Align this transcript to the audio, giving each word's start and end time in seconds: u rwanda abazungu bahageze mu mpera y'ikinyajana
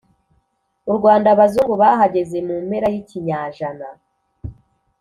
u 0.91 0.93
rwanda 0.97 1.27
abazungu 1.35 1.73
bahageze 1.81 2.37
mu 2.47 2.55
mpera 2.65 2.87
y'ikinyajana 2.93 3.87